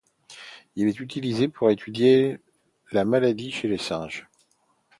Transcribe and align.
Il 0.75 0.87
est 0.87 0.99
utilisé 0.99 1.47
pour 1.47 1.69
étudier 1.69 2.39
la 2.91 3.05
maladie 3.05 3.51
chez 3.51 3.67
le 3.67 3.77
singe. 3.77 4.27